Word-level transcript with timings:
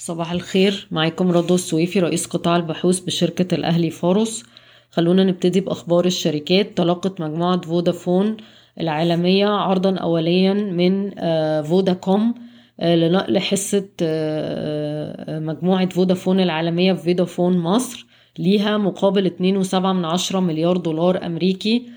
صباح 0.00 0.32
الخير 0.32 0.86
معاكم 0.90 1.30
رضوى 1.30 1.54
السويفي 1.54 2.00
رئيس 2.00 2.26
قطاع 2.26 2.56
البحوث 2.56 3.00
بشركة 3.00 3.54
الأهلي 3.54 3.90
فارس 3.90 4.42
خلونا 4.90 5.24
نبتدي 5.24 5.60
بأخبار 5.60 6.04
الشركات. 6.04 6.76
تلقت 6.76 7.20
مجموعة 7.20 7.60
فودافون 7.60 8.36
العالمية 8.80 9.46
عرضا 9.46 9.96
أوليا 9.96 10.52
من 10.52 11.10
آه، 11.18 11.62
فوداكوم 11.62 12.34
آه، 12.80 12.96
لنقل 12.96 13.38
حصة 13.38 13.88
آه، 14.02 15.38
مجموعة 15.38 15.88
فودافون 15.88 16.40
العالمية 16.40 16.92
في 16.92 17.02
فودافون 17.02 17.58
مصر. 17.58 18.06
ليها 18.38 18.78
مقابل 18.78 19.26
2.7 19.26 20.40
مليار 20.40 20.76
دولار 20.76 21.26
أمريكي. 21.26 21.90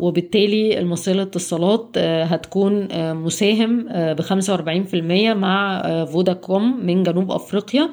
وبالتالي 0.00 0.78
المصرية 0.78 1.14
للاتصالات 1.14 1.88
آه، 1.96 2.24
هتكون 2.24 2.88
آه، 2.92 3.12
مساهم 3.12 3.86
ب 4.14 4.20
45% 4.20 5.34
مع 5.34 5.82
فوداكوم 6.04 6.86
من 6.86 7.02
جنوب 7.02 7.30
أفريقيا. 7.30 7.90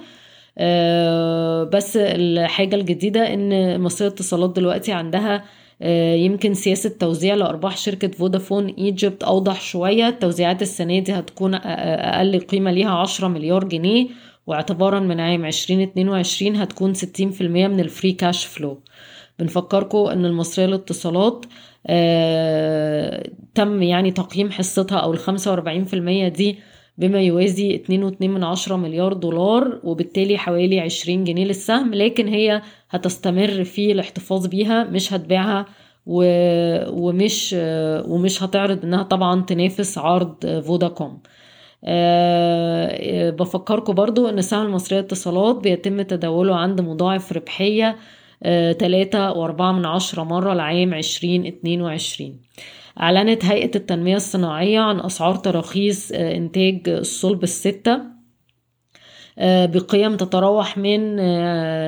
بس 1.73 1.97
الحاجة 1.97 2.75
الجديدة 2.75 3.33
إن 3.33 3.53
المصرية 3.53 4.07
للاتصالات 4.07 4.55
دلوقتي 4.55 4.91
عندها 4.91 5.43
يمكن 6.15 6.53
سياسة 6.53 6.89
توزيع 6.99 7.35
لأرباح 7.35 7.77
شركة 7.77 8.07
فودافون 8.07 8.67
Egypt 8.67 9.23
أوضح 9.23 9.61
شوية. 9.61 10.07
التوزيعات 10.07 10.61
السنة 10.61 10.99
دي 10.99 11.13
هتكون 11.13 11.55
أقل 11.55 12.39
قيمة 12.39 12.71
ليها 12.71 12.91
10 12.91 13.27
مليار 13.27 13.63
جنيه 13.63 14.07
واعتبارا 14.47 14.99
من 14.99 15.19
عام 15.19 15.45
2022 15.45 16.55
هتكون 16.55 16.93
60% 16.93 17.41
من 17.41 17.79
ال 17.79 17.86
free 17.86 18.11
cash 18.11 18.45
flow 18.45 18.79
بنفكركم 19.41 19.97
إن 19.97 20.25
المصرية 20.25 20.65
للاتصالات 20.65 21.45
آه 21.87 23.29
تم 23.55 23.81
يعني 23.83 24.11
تقييم 24.11 24.51
حصتها 24.51 24.97
أو 24.97 25.11
في 25.85 25.93
المية 25.93 26.27
دي 26.27 26.59
بما 26.97 27.21
يوازي 27.21 27.75
اتنين 27.75 28.03
واتنين 28.03 28.31
من 28.31 28.43
عشرة 28.43 28.75
مليار 28.75 29.13
دولار 29.13 29.79
وبالتالي 29.83 30.37
حوالي 30.37 30.79
عشرين 30.79 31.23
جنيه 31.23 31.45
للسهم 31.45 31.93
لكن 31.93 32.27
هي 32.27 32.61
هتستمر 32.89 33.63
في 33.63 33.91
الاحتفاظ 33.91 34.47
بيها 34.47 34.83
مش 34.83 35.13
هتبيعها 35.13 35.65
و... 36.05 36.23
ومش 36.89 37.55
ومش 38.07 38.43
هتعرض 38.43 38.83
إنها 38.85 39.03
طبعا 39.03 39.41
تنافس 39.41 39.97
عرض 39.97 40.61
فوداكوم. 40.67 41.19
أه 41.83 43.29
بفكركم 43.29 43.93
برضو 43.93 44.29
إن 44.29 44.41
سهم 44.41 44.65
المصرية 44.65 44.99
اتصالات 44.99 45.55
بيتم 45.55 46.01
تداوله 46.01 46.55
عند 46.55 46.81
مضاعف 46.81 47.31
ربحية 47.33 47.95
تلاتة 48.79 49.31
وأربعة 49.31 49.71
من 49.71 49.85
عشرة 49.85 50.23
مرة 50.23 50.53
لعام 50.53 50.93
عشرين 50.93 51.45
اتنين 51.45 51.81
وعشرين. 51.81 52.39
أعلنت 52.99 53.45
هيئة 53.45 53.75
التنمية 53.75 54.15
الصناعية 54.15 54.79
عن 54.79 54.99
أسعار 54.99 55.35
تراخيص 55.35 56.11
آه، 56.11 56.35
إنتاج 56.35 56.89
الصلب 56.89 57.43
الستة 57.43 58.01
آه، 59.39 59.65
بقيم 59.65 60.17
تتراوح 60.17 60.77
من 60.77 61.17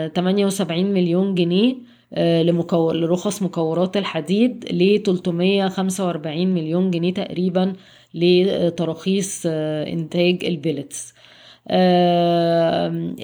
78 0.10 0.86
آه، 0.86 0.92
مليون 0.92 1.36
جنيه 1.36 1.76
لرخص 2.72 3.42
مكورات 3.42 3.98
الحديد 3.98 4.66
ل 4.72 5.04
345 5.04 6.48
مليون 6.48 6.92
جنيه 6.92 7.14
تقريبا 7.14 7.74
لتراخيص 8.14 9.42
إنتاج 9.46 10.46
البيلتس. 10.46 11.14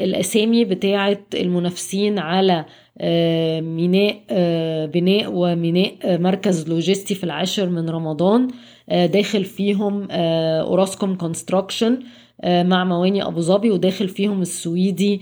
الأسامي 0.04 0.66
بتاعة 0.66 1.20
المنافسين 1.34 2.20
على 2.20 2.66
آه، 3.02 3.62
ميناء 3.62 4.22
آه، 4.30 4.86
بناء 4.86 5.31
وميناء 5.34 5.94
آه، 6.04 6.18
مركز 6.18 6.70
لوجستي 6.70 7.16
في 7.16 7.23
العاشر 7.23 7.70
من 7.70 7.90
رمضان. 7.90 8.48
داخل 8.90 9.44
فيهم 9.44 10.08
Orascom 10.12 11.16
Construction 11.16 12.00
مع 12.46 12.84
مواني 12.84 13.23
أبو 13.28 13.40
ظبي 13.40 13.72
وداخل 13.72 14.08
فيهم 14.08 14.42
السويدي 14.42 15.22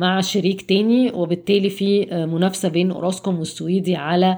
مع 0.00 0.20
شريك 0.20 0.62
تاني 0.62 1.10
وبالتالي 1.12 1.70
في 1.70 2.06
منافسة 2.30 2.68
بين 2.68 2.90
أوراسكوم 2.90 3.38
والسويدي 3.38 3.96
على 3.96 4.36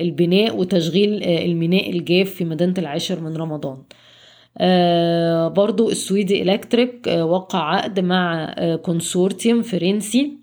البناء 0.00 0.56
وتشغيل 0.56 1.24
الميناء 1.24 1.90
الجاف 1.90 2.30
في 2.30 2.44
مدينة 2.44 2.74
العاشر 2.78 3.20
من 3.20 3.36
رمضان. 3.36 3.76
آه 3.76 4.13
برضو 5.48 5.90
السويدي 5.90 6.42
Electric 6.42 7.08
آه 7.08 7.24
وقع 7.24 7.58
عقد 7.58 8.00
مع 8.00 8.54
آه 8.58 8.76
consortium 8.76 9.62
فرنسي 9.62 10.38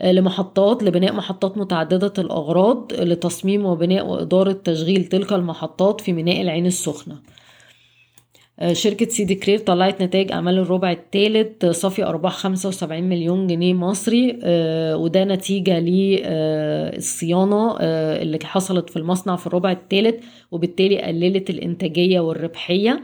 آه 0.00 0.12
لمحطات 0.12 0.82
لبناء 0.82 1.12
محطات 1.12 1.58
متعددة 1.58 2.12
الأغراض 2.18 2.92
لتصميم 2.92 3.66
وبناء 3.66 4.06
وإدارة 4.06 4.52
تشغيل 4.52 5.04
تلك 5.04 5.32
المحطات 5.32 6.00
في 6.00 6.12
ميناء 6.12 6.40
العين 6.40 6.66
السخنة. 6.66 7.14
آه، 7.14 7.20
شركة 8.72 9.08
سيدي 9.08 9.34
كرير 9.34 9.58
طلعت 9.58 10.02
نتائج 10.02 10.32
أعمال 10.32 10.58
الربع 10.58 10.92
الثالث 10.92 11.66
صافي 11.66 12.04
أرباح 12.04 12.32
75 12.32 13.02
مليون 13.02 13.46
جنيه 13.46 13.74
مصري 13.74 14.38
آه، 14.42 14.96
وده 14.96 15.24
نتيجة 15.24 15.78
للصيانة 15.80 17.76
آه، 17.80 18.22
اللي 18.22 18.38
حصلت 18.44 18.90
في 18.90 18.96
المصنع 18.96 19.36
في 19.36 19.46
الربع 19.46 19.72
الثالث 19.72 20.24
وبالتالي 20.50 21.02
قللت 21.02 21.50
الإنتاجية 21.50 22.20
والربحية. 22.20 23.02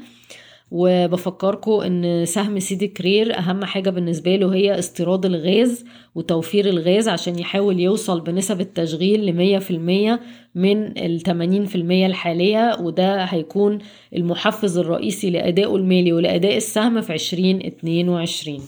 وبفكركم 0.70 1.72
إن 1.72 2.24
سهم 2.24 2.58
سيدي 2.58 2.88
كرير 2.88 3.38
أهم 3.38 3.64
حاجة 3.64 3.90
بالنسبة 3.90 4.36
له 4.36 4.54
هي 4.54 4.78
استيراد 4.78 5.26
الغاز 5.26 5.84
وتوفير 6.14 6.66
الغاز 6.68 7.08
عشان 7.08 7.38
يحاول 7.38 7.80
يوصل 7.80 8.20
بنسب 8.20 8.60
التشغيل 8.60 9.60
في 9.60 9.70
المية 9.70 10.20
من 10.54 10.98
التمانين 10.98 11.66
في 11.66 11.74
المية 11.74 12.06
الحالية 12.06 12.76
وده 12.80 13.24
هيكون 13.24 13.78
المحفز 14.16 14.78
الرئيسي 14.78 15.30
لأدائه 15.30 15.76
المالي 15.76 16.12
ولأداء 16.12 16.56
السهم 16.56 17.00
في 17.00 17.12
عشرين 17.12 17.66
اتنين 17.66 18.08
وعشرين. 18.08 18.60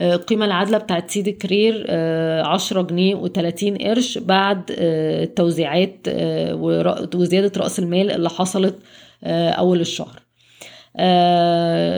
القيمة 0.00 0.44
العادلة 0.44 0.78
بتاعت 0.78 1.10
سيدي 1.10 1.32
كرير 1.32 1.86
آه، 1.88 2.42
عشرة 2.42 2.82
جنيه 2.82 3.14
وتلاتين 3.14 3.76
قرش 3.76 4.18
بعد 4.18 4.70
آه، 4.78 5.24
التوزيعات 5.24 5.96
آه، 6.08 6.54
وزيادة 7.14 7.60
رأس 7.60 7.78
المال 7.78 8.10
اللي 8.10 8.28
حصلت 8.28 8.78
أول 9.24 9.80
الشهر. 9.80 10.16
آه، 10.16 10.27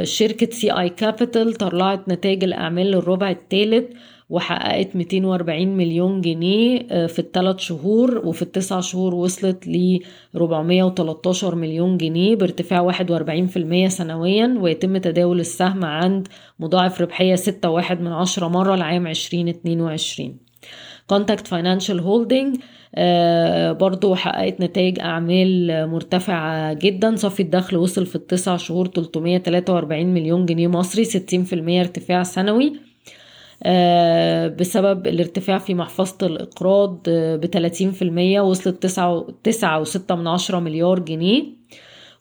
شركة 0.04 0.50
CI 0.50 0.70
Capital 0.72 1.54
طلعت 1.54 2.08
نتائج 2.08 2.44
الأعمال 2.44 2.86
للربع 2.86 3.30
الثالث 3.30 3.96
وحققت 4.30 4.96
240 4.96 5.68
مليون 5.76 6.20
جنيه 6.20 6.86
آه، 6.90 7.06
في 7.06 7.18
الثلاث 7.18 7.58
شهور 7.58 8.18
وفي 8.26 8.42
التسع 8.42 8.80
شهور 8.80 9.14
وصلت 9.14 9.68
ل 9.68 9.98
413 10.36 11.54
مليون 11.54 11.96
جنيه 11.96 12.36
بارتفاع 12.36 12.92
41% 12.92 13.88
سنويا 13.88 14.56
ويتم 14.60 14.96
تداول 14.98 15.40
السهم 15.40 15.84
عند 15.84 16.28
مضاعف 16.58 17.00
ربحية 17.00 17.36
6.1 17.36 17.92
من 17.92 18.12
عشرة 18.12 18.48
مرة 18.48 18.76
لعام 18.76 19.06
2022 19.06 20.49
Contact 21.06 21.46
Financial 21.46 22.00
Holding 22.00 22.56
برضو 23.80 24.14
حققت 24.14 24.60
نتائج 24.60 25.00
أعمال 25.00 25.86
مرتفعة 25.90 26.72
جدا. 26.72 27.16
صافي 27.16 27.42
الدخل 27.42 27.76
وصل 27.76 28.06
في 28.06 28.16
التسع 28.16 28.56
شهور 28.56 28.86
343 28.86 30.06
مليون 30.06 30.46
جنيه 30.46 30.68
مصري 30.68 31.04
60% 31.04 31.80
ارتفاع 31.80 32.22
سنوي 32.22 32.72
آه، 33.62 34.48
بسبب 34.48 35.06
الارتفاع 35.06 35.58
في 35.58 35.74
محفظة 35.74 36.26
الإقراض 36.26 37.02
ب 37.08 37.46
30% 37.46 38.40
وصلت 38.40 38.86
تسعة 39.44 39.80
وستة 39.80 40.14
من 40.14 40.26
عشرة 40.26 40.58
مليار 40.58 40.98
جنيه. 40.98 41.44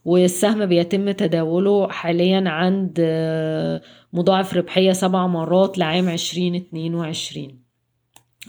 والسهم 0.06 0.66
بيتم 0.66 1.12
تداوله 1.12 1.88
حاليا 1.88 2.44
عند 2.50 2.98
آه، 3.00 3.82
مضاعف 4.14 4.54
ربحية 4.54 4.92
سبع 4.92 5.28
مرات 5.28 5.78
لعام 5.78 6.10
عشرين 6.10 6.56
اتنين 6.56 6.96
وعشرين. 6.96 7.69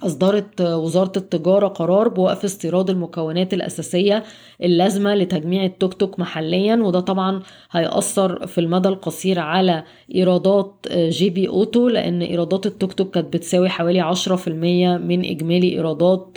أصدرت 0.03 0.61
وزارة 0.61 1.13
التجارة 1.17 1.69
قرار 1.69 2.09
بوقف 2.09 2.45
استيراد 2.45 2.91
المكونات 2.91 3.55
الأساسية 3.55 4.25
اللازمة 4.63 5.15
لتجميع 5.15 5.65
التوك 5.65 5.95
توك 5.95 6.19
محليا 6.21 6.77
وده 6.77 7.01
طبعا 7.01 7.43
هيأثر 7.71 8.47
في 8.47 8.59
المدى 8.59 8.89
القصير 8.89 9.39
على 9.39 9.85
إيرادات 10.15 10.87
GB 10.93 11.49
Auto 11.49 11.89
لأن 11.89 12.23
إيرادات 12.23 12.67
التوك 12.67 12.93
توك 12.93 13.15
كانت 13.15 13.33
بتساوي 13.37 13.69
حوالي 13.69 14.01
عشرة 14.01 14.37
في 14.37 14.49
المية 14.49 14.97
من 14.97 15.25
إجمالي 15.25 15.73
إيرادات 15.73 16.37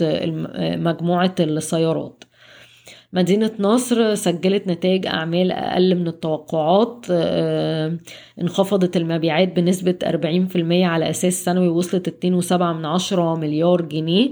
مجموعة 0.59 1.35
السيارات. 1.39 2.23
مدينة 3.13 3.51
نصر 3.59 4.15
سجلت 4.15 4.67
نتائج 4.67 5.07
أعمال 5.07 5.51
أقل 5.51 5.95
من 5.95 6.07
التوقعات 6.07 7.05
آه، 7.11 7.97
انخفضت 8.41 8.97
المبيعات 8.97 9.55
بنسبة 9.55 9.95
40% 10.03 10.85
على 10.85 11.09
أساس 11.09 11.45
سنوي 11.45 11.67
وصلت 11.67 12.09
2.7 12.09 12.53
من 12.53 12.85
عشرة 12.85 13.35
مليار 13.35 13.81
جنيه. 13.81 14.29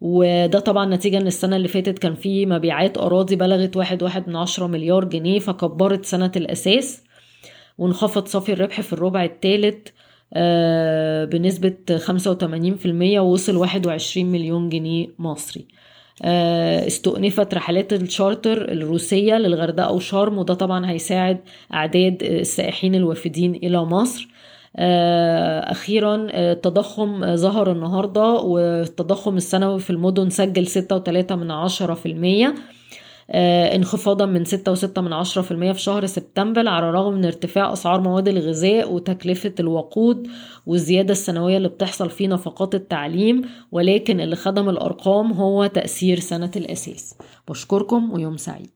وده 0.00 0.60
طبعا 0.60 0.94
نتيجة 0.94 1.18
إن 1.18 1.26
السنة 1.26 1.56
اللي 1.56 1.68
فاتت 1.68 1.98
كان 1.98 2.14
في 2.14 2.46
مبيعات 2.46 2.98
أراضي 2.98 3.36
بلغت 3.36 3.76
واحد 3.76 4.02
واحد 4.02 4.28
من 4.28 4.36
عشرة 4.36 4.66
مليار 4.66 5.04
جنيه 5.04 5.38
فكبرت 5.38 6.04
سنة 6.04 6.32
الأساس 6.36 7.02
وانخفض 7.78 8.26
صافي 8.26 8.52
الربح 8.52 8.80
في 8.80 8.92
الربع 8.92 9.24
الثالث 9.24 9.88
آه، 10.34 11.24
بنسبة 11.24 11.74
85% 11.98 13.20
ووصل 13.20 13.56
21 13.56 14.32
مليون 14.32 14.68
جنيه 14.68 15.08
مصري. 15.18 15.66
استؤنفت 16.24 17.54
رحلات 17.54 17.92
الشارتر 17.92 18.72
الروسية 18.72 19.34
للغردقة 19.34 19.92
وشرم 19.92 20.38
وده 20.38 20.54
طبعا 20.54 20.90
هيساعد 20.90 21.38
أعداد 21.74 22.22
السائحين 22.22 22.94
الوافدين 22.94 23.54
إلى 23.54 23.84
مصر. 23.84 24.28
أخيرا 25.70 26.26
التضخم 26.30 27.36
ظهر 27.36 27.72
النهاردة 27.72 28.32
والتضخم 28.32 29.36
السنوي 29.36 29.80
في 29.80 29.90
المدن 29.90 30.30
سجل 30.30 30.66
ستة 30.66 30.96
وتلاتة 30.96 31.36
من 31.36 31.50
عشرة 31.50 31.94
في 31.94 32.06
المية. 32.06 32.54
انخفاضا 33.30 34.26
من 34.26 34.44
ستة 34.44 34.72
وستة 34.72 35.02
من 35.02 35.12
عشرة 35.12 35.42
في 35.42 35.50
المية 35.50 35.72
في 35.72 35.80
شهر 35.80 36.06
سبتمبر 36.06 36.68
على 36.68 36.88
الرغم 36.88 37.14
من 37.14 37.24
ارتفاع 37.24 37.72
أسعار 37.72 38.00
مواد 38.00 38.28
الغذاء 38.28 38.92
وتكلفة 38.92 39.54
الوقود 39.60 40.28
والزيادة 40.66 41.12
السنوية 41.12 41.56
اللي 41.56 41.68
بتحصل 41.68 42.10
في 42.10 42.26
نفقات 42.26 42.74
التعليم 42.74 43.42
ولكن 43.72 44.20
اللي 44.20 44.36
خدم 44.36 44.68
الأرقام 44.68 45.32
هو 45.32 45.66
تأثير 45.66 46.18
سنة 46.20 46.50
الأساس. 46.56 47.14
بشكركم 47.48 48.12
ويوم 48.12 48.36
سعيد. 48.36 48.70